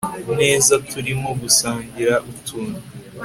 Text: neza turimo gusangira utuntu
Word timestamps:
neza 0.39 0.73
turimo 0.91 1.29
gusangira 1.41 2.13
utuntu 2.31 2.79